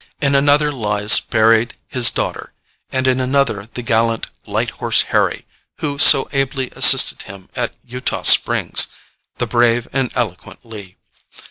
In 0.19 0.33
another 0.33 0.71
lies 0.71 1.19
buried 1.19 1.75
his 1.87 2.09
daughter, 2.09 2.53
and 2.91 3.05
in 3.05 3.19
another 3.19 3.67
the 3.71 3.83
gallant 3.83 4.25
"Light 4.47 4.71
Horse 4.71 5.03
Harry," 5.13 5.45
who 5.77 5.99
so 5.99 6.27
ably 6.31 6.71
assisted 6.75 7.21
him 7.21 7.49
at 7.55 7.75
Eutaw 7.87 8.23
Springs 8.25 8.87
the 9.37 9.45
brave 9.45 9.87
and 9.93 10.11
eloquent 10.15 10.65
Lee. 10.65 10.97